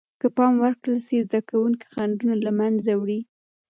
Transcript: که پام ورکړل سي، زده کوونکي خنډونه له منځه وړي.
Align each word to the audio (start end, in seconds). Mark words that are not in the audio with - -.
که 0.21 0.27
پام 0.37 0.53
ورکړل 0.63 0.99
سي، 1.07 1.17
زده 1.25 1.39
کوونکي 1.49 1.85
خنډونه 1.93 2.35
له 2.45 2.51
منځه 2.59 2.91
وړي. 3.01 3.19